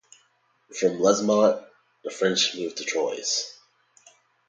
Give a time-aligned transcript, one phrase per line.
[0.79, 1.63] From Lesmont,
[2.03, 3.55] the French moved to Troyes.